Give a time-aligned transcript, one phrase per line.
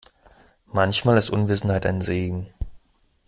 [0.65, 2.47] Manchmal ist Unwissenheit ein Segen.